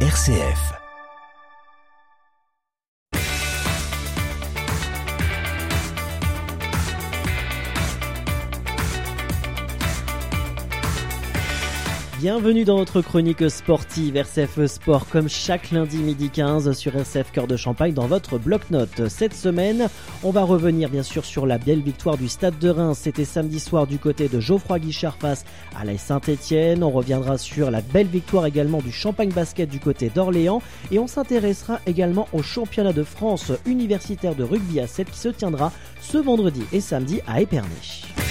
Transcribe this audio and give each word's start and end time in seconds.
RCF. 0.00 0.85
Bienvenue 12.26 12.64
dans 12.64 12.78
votre 12.78 13.02
chronique 13.02 13.48
sportive 13.48 14.16
RCF 14.16 14.66
Sport 14.66 15.06
comme 15.08 15.28
chaque 15.28 15.70
lundi 15.70 15.98
midi 15.98 16.28
15 16.28 16.72
sur 16.72 16.96
RCF 16.96 17.30
Cœur 17.30 17.46
de 17.46 17.56
Champagne 17.56 17.94
dans 17.94 18.08
votre 18.08 18.36
bloc-notes. 18.36 19.08
Cette 19.08 19.32
semaine, 19.32 19.88
on 20.24 20.32
va 20.32 20.42
revenir 20.42 20.88
bien 20.88 21.04
sûr 21.04 21.24
sur 21.24 21.46
la 21.46 21.58
belle 21.58 21.82
victoire 21.82 22.16
du 22.16 22.26
Stade 22.26 22.58
de 22.58 22.68
Reims. 22.68 22.98
C'était 23.00 23.24
samedi 23.24 23.60
soir 23.60 23.86
du 23.86 24.00
côté 24.00 24.26
de 24.26 24.40
Geoffroy 24.40 24.80
Guichard 24.80 25.14
face 25.14 25.44
à 25.80 25.84
la 25.84 25.96
Saint-Etienne. 25.96 26.82
On 26.82 26.90
reviendra 26.90 27.38
sur 27.38 27.70
la 27.70 27.80
belle 27.80 28.08
victoire 28.08 28.44
également 28.46 28.78
du 28.78 28.90
Champagne 28.90 29.30
Basket 29.30 29.70
du 29.70 29.78
côté 29.78 30.10
d'Orléans 30.12 30.62
et 30.90 30.98
on 30.98 31.06
s'intéressera 31.06 31.78
également 31.86 32.26
au 32.32 32.42
championnat 32.42 32.92
de 32.92 33.04
France 33.04 33.52
universitaire 33.66 34.34
de 34.34 34.42
rugby 34.42 34.80
à 34.80 34.88
7 34.88 35.12
qui 35.12 35.20
se 35.20 35.28
tiendra 35.28 35.70
ce 36.00 36.18
vendredi 36.18 36.64
et 36.72 36.80
samedi 36.80 37.20
à 37.28 37.40
Épernay. 37.40 38.25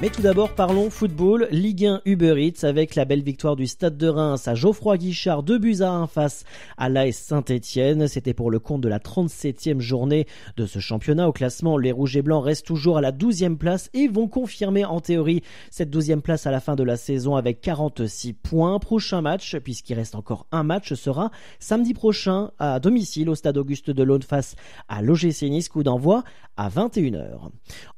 Mais 0.00 0.08
tout 0.08 0.22
d'abord, 0.22 0.54
parlons 0.54 0.88
football. 0.88 1.46
Ligue 1.50 1.84
1 1.84 2.00
Uber 2.06 2.34
Eats 2.38 2.64
avec 2.66 2.94
la 2.94 3.04
belle 3.04 3.22
victoire 3.22 3.54
du 3.54 3.66
Stade 3.66 3.98
de 3.98 4.08
Reims 4.08 4.48
à 4.48 4.54
Geoffroy 4.54 4.96
Guichard, 4.96 5.42
2 5.42 5.58
buts 5.58 5.82
à 5.82 5.90
1 5.90 6.06
face 6.06 6.46
à 6.78 6.88
l'AS 6.88 7.12
Saint-Etienne. 7.12 8.08
C'était 8.08 8.32
pour 8.32 8.50
le 8.50 8.58
compte 8.60 8.80
de 8.80 8.88
la 8.88 8.98
37e 8.98 9.80
journée 9.80 10.26
de 10.56 10.64
ce 10.64 10.78
championnat. 10.78 11.28
Au 11.28 11.32
classement, 11.32 11.76
les 11.76 11.92
Rouges 11.92 12.16
et 12.16 12.22
Blancs 12.22 12.42
restent 12.42 12.64
toujours 12.64 12.96
à 12.96 13.02
la 13.02 13.12
12e 13.12 13.58
place 13.58 13.90
et 13.92 14.08
vont 14.08 14.26
confirmer 14.26 14.86
en 14.86 15.00
théorie 15.00 15.42
cette 15.70 15.94
12e 15.94 16.22
place 16.22 16.46
à 16.46 16.50
la 16.50 16.60
fin 16.60 16.76
de 16.76 16.82
la 16.82 16.96
saison 16.96 17.36
avec 17.36 17.60
46 17.60 18.32
points. 18.32 18.78
Prochain 18.78 19.20
match, 19.20 19.54
puisqu'il 19.58 19.96
reste 19.96 20.14
encore 20.14 20.46
un 20.50 20.62
match, 20.62 20.94
sera 20.94 21.30
samedi 21.58 21.92
prochain 21.92 22.52
à 22.58 22.80
domicile 22.80 23.28
au 23.28 23.34
Stade 23.34 23.58
Auguste 23.58 23.90
de 23.90 24.02
Laune 24.02 24.22
face 24.22 24.56
à 24.88 25.02
l'OGC 25.02 25.42
Nice, 25.42 25.68
coup 25.68 25.82
d'envoi 25.82 26.24
à 26.56 26.70
21h. 26.70 27.50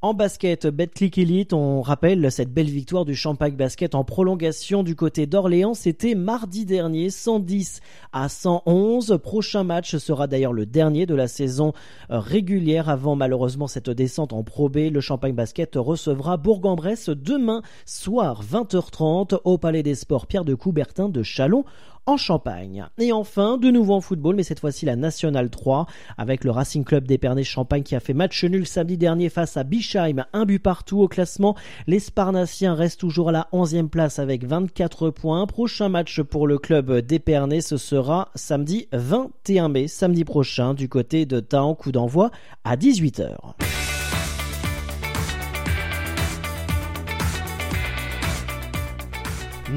En 0.02 0.14
basket, 0.14 0.66
Betclic 0.66 1.18
Elite, 1.18 1.52
on 1.52 1.80
rappelle 1.92 2.32
cette 2.32 2.54
belle 2.54 2.70
victoire 2.70 3.04
du 3.04 3.14
Champagne 3.14 3.54
Basket 3.54 3.94
en 3.94 4.02
prolongation 4.02 4.82
du 4.82 4.96
côté 4.96 5.26
d'Orléans. 5.26 5.74
C'était 5.74 6.14
mardi 6.14 6.64
dernier, 6.64 7.10
110 7.10 7.82
à 8.14 8.30
111. 8.30 9.18
Prochain 9.22 9.62
match 9.62 9.98
sera 9.98 10.26
d'ailleurs 10.26 10.54
le 10.54 10.64
dernier 10.64 11.04
de 11.04 11.14
la 11.14 11.28
saison 11.28 11.74
euh, 12.10 12.18
régulière 12.18 12.88
avant 12.88 13.14
malheureusement 13.14 13.66
cette 13.66 13.90
descente 13.90 14.32
en 14.32 14.42
Pro. 14.42 14.70
Le 14.72 15.00
Champagne 15.02 15.34
Basket 15.34 15.74
recevra 15.74 16.38
Bourg-en-Bresse 16.38 17.10
demain 17.10 17.60
soir 17.84 18.42
20h30 18.42 19.40
au 19.44 19.58
Palais 19.58 19.82
des 19.82 19.94
Sports 19.94 20.26
Pierre 20.26 20.46
de 20.46 20.54
Coubertin 20.54 21.10
de 21.10 21.22
Chalon 21.22 21.66
en 22.06 22.16
Champagne. 22.16 22.86
Et 22.98 23.12
enfin, 23.12 23.58
de 23.58 23.70
nouveau 23.70 23.94
en 23.94 24.00
football, 24.00 24.36
mais 24.36 24.42
cette 24.42 24.60
fois-ci 24.60 24.86
la 24.86 24.96
Nationale 24.96 25.50
3, 25.50 25.86
avec 26.18 26.44
le 26.44 26.50
Racing 26.50 26.84
Club 26.84 27.06
d'Épernay-Champagne 27.06 27.82
qui 27.82 27.94
a 27.94 28.00
fait 28.00 28.14
match 28.14 28.44
nul 28.44 28.66
samedi 28.66 28.98
dernier 28.98 29.28
face 29.28 29.56
à 29.56 29.64
Bischheim, 29.64 30.24
un 30.32 30.44
but 30.44 30.58
partout 30.58 31.00
au 31.00 31.08
classement. 31.08 31.56
Les 31.86 31.98
Sparnassiens 31.98 32.74
restent 32.74 33.00
toujours 33.00 33.28
à 33.28 33.32
la 33.32 33.48
11e 33.52 33.88
place 33.88 34.18
avec 34.18 34.44
24 34.44 35.10
points. 35.10 35.46
Prochain 35.46 35.88
match 35.88 36.20
pour 36.22 36.46
le 36.46 36.58
club 36.58 37.00
d'Épernay, 37.00 37.60
ce 37.60 37.76
sera 37.76 38.30
samedi 38.34 38.88
21 38.92 39.68
mai, 39.68 39.88
samedi 39.88 40.24
prochain, 40.24 40.74
du 40.74 40.88
côté 40.88 41.26
de 41.26 41.40
Taon, 41.40 41.74
coup 41.74 41.92
d'envoi 41.92 42.30
à 42.64 42.76
18h. 42.76 43.81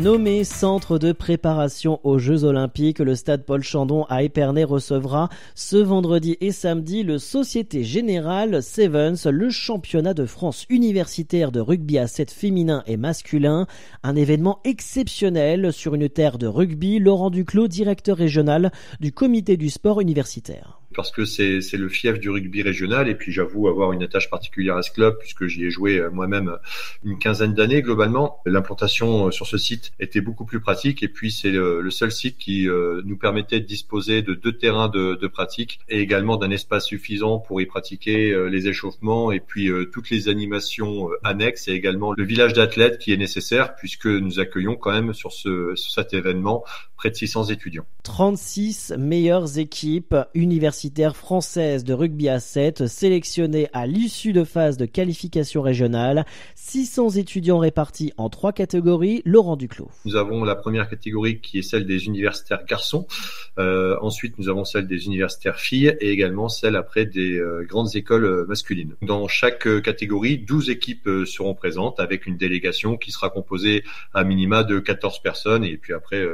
Nommé 0.01 0.43
centre 0.43 0.99
de 0.99 1.13
préparation 1.13 2.01
aux 2.03 2.19
Jeux 2.19 2.43
Olympiques, 2.43 2.99
le 2.99 3.15
stade 3.15 3.45
Paul 3.45 3.63
Chandon 3.63 4.03
à 4.09 4.23
Épernay 4.23 4.65
recevra 4.65 5.29
ce 5.55 5.77
vendredi 5.77 6.35
et 6.41 6.51
samedi 6.51 7.03
le 7.03 7.17
Société 7.17 7.85
Générale 7.85 8.61
Sevens, 8.61 9.25
le 9.25 9.49
championnat 9.49 10.13
de 10.13 10.25
France 10.25 10.65
universitaire 10.69 11.53
de 11.53 11.61
rugby 11.61 11.97
à 11.97 12.07
7 12.07 12.29
féminin 12.29 12.83
et 12.87 12.97
masculin. 12.97 13.67
Un 14.03 14.17
événement 14.17 14.59
exceptionnel 14.65 15.71
sur 15.71 15.95
une 15.95 16.09
terre 16.09 16.37
de 16.37 16.47
rugby. 16.47 16.99
Laurent 16.99 17.29
Duclos, 17.29 17.69
directeur 17.69 18.17
régional 18.17 18.73
du 18.99 19.13
comité 19.13 19.55
du 19.55 19.69
sport 19.69 20.01
universitaire 20.01 20.81
parce 20.95 21.11
que 21.11 21.25
c'est 21.25 21.59
le 21.73 21.89
fief 21.89 22.19
du 22.19 22.29
rugby 22.29 22.61
régional 22.61 23.07
et 23.09 23.15
puis 23.15 23.31
j'avoue 23.31 23.67
avoir 23.67 23.91
une 23.91 24.03
attache 24.03 24.29
particulière 24.29 24.77
à 24.77 24.81
ce 24.81 24.91
club 24.91 25.17
puisque 25.19 25.45
j'y 25.47 25.65
ai 25.65 25.69
joué 25.69 25.99
euh, 25.99 26.09
moi-même 26.09 26.49
euh, 26.49 26.57
une 27.03 27.19
quinzaine 27.19 27.53
d'années 27.53 27.81
globalement. 27.81 28.39
L'implantation 28.45 29.27
euh, 29.27 29.31
sur 29.31 29.47
ce 29.47 29.57
site 29.57 29.91
était 29.99 30.21
beaucoup 30.21 30.45
plus 30.45 30.59
pratique 30.59 31.03
et 31.03 31.07
puis 31.07 31.31
c'est 31.31 31.51
le, 31.51 31.89
seul 31.91 32.11
site 32.11 32.37
qui 32.37 32.67
nous 32.67 33.17
permettait 33.17 33.59
de 33.59 33.65
disposer 33.65 34.21
de 34.21 34.33
deux 34.33 34.51
terrains 34.51 34.89
de, 34.89 35.27
pratique 35.27 35.79
et 35.87 35.99
également 35.99 36.37
d'un 36.37 36.51
espace 36.51 36.85
suffisant 36.85 37.39
pour 37.39 37.61
y 37.61 37.65
pratiquer 37.65 38.35
les 38.49 38.67
échauffements 38.67 39.31
et 39.31 39.39
puis 39.39 39.69
toutes 39.91 40.09
les 40.09 40.29
animations 40.29 41.09
annexes 41.23 41.67
et 41.67 41.71
également 41.71 42.13
le 42.13 42.23
village 42.23 42.53
d'athlètes 42.53 42.97
qui 42.97 43.13
est 43.13 43.17
nécessaire 43.17 43.75
puisque 43.75 44.07
nous 44.07 44.39
accueillons 44.39 44.75
quand 44.75 44.91
même 44.91 45.13
sur, 45.13 45.31
ce, 45.31 45.73
sur 45.75 45.91
cet 45.91 46.13
événement 46.13 46.63
près 47.05 47.11
de 47.11 47.15
600 47.15 47.45
étudiants. 47.45 47.85
36 48.01 48.95
meilleures 48.97 49.59
équipes 49.59 50.15
universitaires 50.33 51.15
françaises 51.15 51.83
de 51.83 51.93
rugby 51.93 52.29
à 52.29 52.39
7 52.39 52.87
sélectionnées 52.87 53.67
à 53.73 53.85
l'issue 53.85 54.33
de 54.33 54.43
phase 54.43 54.77
de 54.77 54.87
qualification 54.87 55.61
régionale. 55.61 56.25
600 56.55 57.11
étudiants 57.11 57.59
répartis 57.59 58.11
en 58.17 58.29
trois 58.29 58.53
catégories. 58.53 59.21
Laurent 59.23 59.55
Duclos. 59.55 59.91
Nous 60.05 60.15
avons 60.15 60.43
la 60.43 60.55
première 60.55 60.89
catégorie 60.89 61.41
qui 61.41 61.59
est 61.59 61.61
celle 61.61 61.85
des 61.85 62.05
universitaires 62.07 62.65
garçons. 62.65 63.05
Euh, 63.59 63.97
ensuite, 64.01 64.39
nous 64.39 64.49
avons 64.49 64.65
celle 64.65 64.87
des 64.87 65.05
universitaires 65.05 65.59
filles 65.59 65.95
et 65.99 66.09
également 66.09 66.49
celle 66.49 66.75
après 66.75 67.05
des 67.05 67.37
euh, 67.37 67.65
grandes 67.67 67.95
écoles 67.95 68.25
euh, 68.25 68.45
masculines. 68.47 68.95
Dans 69.03 69.27
chaque 69.27 69.67
euh, 69.67 69.79
catégorie, 69.79 70.39
12 70.39 70.71
équipes 70.71 71.07
seront 71.27 71.53
présentes 71.53 71.99
avec 71.99 72.25
une 72.25 72.37
délégation 72.37 72.97
qui 72.97 73.11
sera 73.11 73.29
composée 73.29 73.83
à 74.15 74.23
minima 74.23 74.63
de 74.63 74.79
14 74.79 75.21
personnes 75.21 75.63
et 75.63 75.77
puis 75.77 75.93
après 75.93 76.25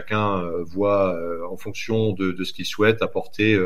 chacun 0.00 0.42
voit 0.64 1.18
en 1.50 1.56
fonction 1.56 2.12
de, 2.12 2.32
de 2.32 2.44
ce 2.44 2.52
qu'il 2.52 2.64
souhaite 2.64 3.02
apporter 3.02 3.58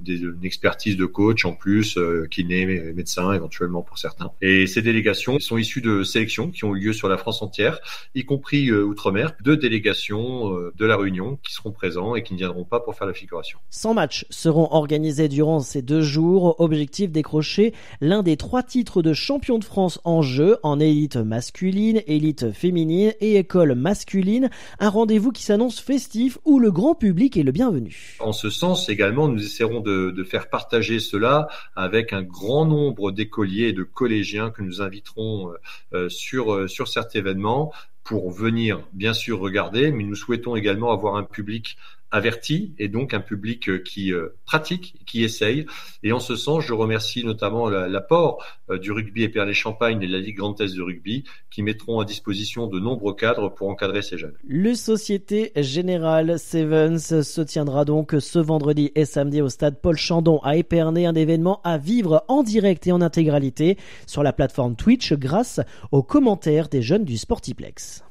des, 0.00 0.20
une 0.20 0.44
expertise 0.44 0.96
de 0.96 1.06
coach 1.06 1.44
en 1.44 1.52
plus, 1.52 1.98
kiné, 2.30 2.66
médecin 2.94 3.32
éventuellement 3.32 3.82
pour 3.82 3.98
certains. 3.98 4.30
Et 4.42 4.66
ces 4.66 4.82
délégations 4.82 5.38
sont 5.38 5.56
issues 5.56 5.80
de 5.80 6.02
sélections 6.02 6.50
qui 6.50 6.64
ont 6.64 6.76
eu 6.76 6.80
lieu 6.80 6.92
sur 6.92 7.08
la 7.08 7.16
France 7.16 7.42
entière, 7.42 7.78
y 8.14 8.24
compris 8.24 8.70
outre-mer, 8.72 9.34
deux 9.42 9.56
délégations 9.56 10.50
de 10.76 10.86
la 10.86 10.96
Réunion 10.96 11.38
qui 11.42 11.52
seront 11.52 11.72
présents 11.72 12.14
et 12.14 12.22
qui 12.22 12.34
ne 12.34 12.38
viendront 12.38 12.64
pas 12.64 12.80
pour 12.80 12.94
faire 12.94 13.06
la 13.06 13.14
figuration. 13.14 13.58
100 13.70 13.94
matchs 13.94 14.26
seront 14.30 14.68
organisés 14.72 15.28
durant 15.28 15.60
ces 15.60 15.82
deux 15.82 16.02
jours. 16.02 16.56
Objectif 16.60 17.10
décrocher 17.10 17.72
l'un 18.00 18.22
des 18.22 18.36
trois 18.36 18.62
titres 18.62 19.02
de 19.02 19.12
champion 19.12 19.58
de 19.58 19.64
France 19.64 20.00
en 20.04 20.22
jeu 20.22 20.58
en 20.62 20.80
élite 20.80 21.16
masculine, 21.16 22.02
élite 22.06 22.52
féminine 22.52 23.12
et 23.20 23.36
école 23.36 23.74
masculine. 23.74 24.50
Un 24.78 24.88
rendez-vous 24.88 25.32
qui 25.32 25.42
s'annonce 25.42 25.59
festif 25.68 26.38
où 26.44 26.58
le 26.58 26.70
grand 26.70 26.94
public 26.94 27.36
est 27.36 27.42
le 27.42 27.52
bienvenu. 27.52 28.16
En 28.20 28.32
ce 28.32 28.48
sens 28.48 28.88
également, 28.88 29.28
nous 29.28 29.44
essaierons 29.44 29.80
de, 29.80 30.24
faire 30.24 30.48
partager 30.48 31.00
cela 31.00 31.48
avec 31.76 32.12
un 32.12 32.22
grand 32.22 32.64
nombre 32.64 33.10
d'écoliers 33.10 33.68
et 33.68 33.72
de 33.72 33.82
collégiens 33.82 34.50
que 34.50 34.62
nous 34.62 34.80
inviterons 34.80 35.52
euh, 35.92 36.08
sur, 36.08 36.54
euh, 36.54 36.68
sur 36.68 36.88
cet 36.88 37.16
événement 37.16 37.72
pour 38.04 38.30
venir 38.30 38.82
bien 38.92 39.12
sûr 39.12 39.40
regarder, 39.40 39.92
mais 39.92 40.04
nous 40.04 40.14
souhaitons 40.14 40.56
également 40.56 40.92
avoir 40.92 41.16
un 41.16 41.24
public 41.24 41.76
averti 42.10 42.74
et 42.78 42.88
donc 42.88 43.14
un 43.14 43.20
public 43.20 43.68
euh, 43.68 43.78
qui 43.78 44.12
euh, 44.12 44.36
pratique, 44.44 44.96
qui 45.06 45.22
essaye. 45.22 45.66
Et 46.02 46.12
en 46.12 46.20
ce 46.20 46.36
sens, 46.36 46.64
je 46.64 46.72
remercie 46.72 47.24
notamment 47.24 47.68
l'apport 47.68 48.44
euh, 48.70 48.78
du 48.78 48.92
rugby 48.92 49.22
Épernay-Champagne 49.24 50.02
et 50.02 50.06
la 50.06 50.18
Ligue 50.18 50.38
Grand 50.38 50.60
Est 50.60 50.76
de 50.76 50.82
rugby 50.82 51.24
qui 51.50 51.62
mettront 51.62 52.00
à 52.00 52.04
disposition 52.04 52.66
de 52.66 52.80
nombreux 52.80 53.14
cadres 53.14 53.48
pour 53.48 53.68
encadrer 53.68 54.02
ces 54.02 54.18
jeunes. 54.18 54.34
Le 54.46 54.74
Société 54.74 55.52
Générale 55.56 56.38
Sevens 56.38 57.22
se 57.22 57.40
tiendra 57.40 57.84
donc 57.84 58.14
ce 58.18 58.38
vendredi 58.38 58.90
et 58.94 59.04
samedi 59.04 59.40
au 59.40 59.48
stade 59.48 59.80
Paul 59.80 59.96
Chandon 59.96 60.38
à 60.42 60.56
Épernay, 60.56 61.06
un 61.06 61.14
événement 61.14 61.60
à 61.64 61.78
vivre 61.78 62.24
en 62.28 62.42
direct 62.42 62.86
et 62.86 62.92
en 62.92 63.00
intégralité 63.00 63.76
sur 64.06 64.22
la 64.22 64.32
plateforme 64.32 64.76
Twitch 64.76 65.12
grâce 65.12 65.60
aux 65.92 66.02
commentaires 66.02 66.68
des 66.68 66.82
jeunes 66.82 67.04
du 67.04 67.16
Sportiplex. 67.16 68.04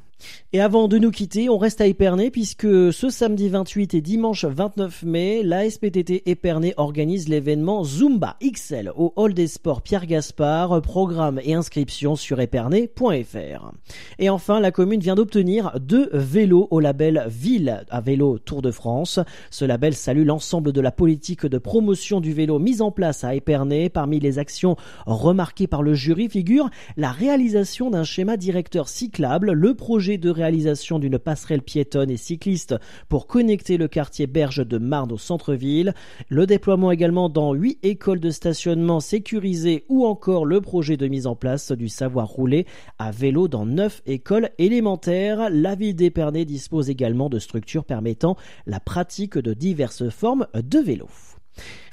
Et 0.52 0.62
avant 0.62 0.88
de 0.88 0.98
nous 0.98 1.12
quitter, 1.12 1.50
on 1.50 1.58
reste 1.58 1.80
à 1.82 1.88
Épernay 1.88 2.32
puisque 2.32 2.68
ce 2.92 3.10
samedi 3.10 3.50
28 3.50 3.94
et 3.94 4.02
dimanche 4.02 4.46
29 4.46 5.04
mai, 5.04 5.44
la 5.44 5.70
SPTT 5.70 6.24
Épernay 6.26 6.74
organise 6.78 7.30
l'événement 7.30 7.84
Zumba 7.84 8.36
XL 8.44 8.92
au 8.96 9.14
Hall 9.16 9.34
des 9.34 9.48
Sports 9.48 9.82
Pierre 9.82 10.08
Gaspard, 10.08 10.82
programme 10.82 11.40
et 11.44 11.54
inscription 11.54 12.16
sur 12.16 12.40
épernay.fr. 12.40 13.72
Et 14.18 14.30
enfin, 14.30 14.60
la 14.60 14.72
commune 14.72 15.00
vient 15.00 15.16
d'obtenir 15.16 15.80
deux 15.80 16.10
vélos 16.14 16.68
au 16.72 16.80
label 16.80 17.26
Ville 17.28 17.86
à 17.90 18.02
vélo 18.02 18.40
Tour 18.40 18.62
de 18.62 18.72
France. 18.72 19.20
Ce 19.52 19.66
label 19.66 19.94
salue 19.94 20.26
l'ensemble 20.26 20.72
de 20.72 20.82
la 20.82 20.92
politique 20.92 21.46
de 21.46 21.58
promotion 21.58 22.22
du 22.22 22.34
vélo 22.34 22.60
mise 22.60 22.82
en 22.82 22.92
place 22.92 23.24
à 23.24 23.36
Épernay. 23.36 23.90
Parmi 23.90 24.20
les 24.20 24.40
actions 24.40 24.78
remarquées 25.06 25.68
par 25.68 25.84
le 25.84 25.94
jury 25.94 26.28
figure 26.28 26.70
la 26.98 27.12
réalisation 27.12 27.90
d'un 27.90 28.04
schéma 28.04 28.38
directeur 28.38 28.90
cyclable, 28.90 29.52
le 29.52 29.76
projet 29.76 30.09
de 30.18 30.30
réalisation 30.30 31.00
d'une 31.00 31.20
passerelle 31.20 31.62
piétonne 31.62 32.10
et 32.10 32.18
cycliste 32.18 32.76
pour 33.08 33.28
connecter 33.28 33.78
le 33.78 33.88
quartier 33.88 34.28
Berge 34.28 34.66
de 34.66 34.78
Marne 34.78 35.12
au 35.12 35.18
centre-ville, 35.18 35.94
le 36.30 36.46
déploiement 36.46 36.92
également 36.92 37.30
dans 37.30 37.54
huit 37.54 37.80
écoles 37.84 38.20
de 38.20 38.30
stationnement 38.30 39.00
sécurisées 39.00 39.86
ou 39.90 40.06
encore 40.06 40.46
le 40.46 40.62
projet 40.62 40.98
de 40.98 41.08
mise 41.08 41.28
en 41.28 41.36
place 41.36 41.72
du 41.72 41.90
savoir 41.90 42.28
rouler 42.28 42.66
à 42.98 43.12
vélo 43.12 43.48
dans 43.48 43.66
neuf 43.66 44.02
écoles 44.06 44.50
élémentaires. 44.58 45.50
La 45.52 45.76
ville 45.76 45.96
d'Épernay 45.96 46.46
dispose 46.46 46.90
également 46.90 47.30
de 47.30 47.40
structures 47.40 47.86
permettant 47.86 48.38
la 48.66 48.80
pratique 48.80 49.38
de 49.38 49.54
diverses 49.54 50.10
formes 50.10 50.48
de 50.54 50.80
vélo. 50.80 51.08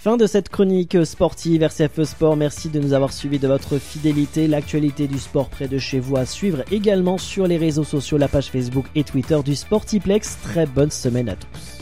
Fin 0.06 0.16
de 0.16 0.28
cette 0.28 0.50
chronique 0.50 1.04
sportive 1.04 1.64
RCFE 1.64 2.04
Sport. 2.04 2.36
Merci 2.36 2.68
de 2.68 2.78
nous 2.78 2.92
avoir 2.92 3.12
suivis 3.12 3.40
de 3.40 3.48
votre 3.48 3.78
fidélité. 3.78 4.46
L'actualité 4.46 5.08
du 5.08 5.18
sport 5.18 5.48
près 5.48 5.66
de 5.66 5.78
chez 5.78 5.98
vous 5.98 6.16
à 6.16 6.24
suivre 6.24 6.62
également 6.70 7.18
sur 7.18 7.48
les 7.48 7.56
réseaux 7.56 7.82
sociaux, 7.82 8.16
la 8.16 8.28
page 8.28 8.46
Facebook 8.46 8.86
et 8.94 9.02
Twitter 9.02 9.40
du 9.44 9.56
Sportiplex. 9.56 10.38
Très 10.44 10.66
bonne 10.66 10.92
semaine 10.92 11.28
à 11.28 11.34
tous. 11.34 11.75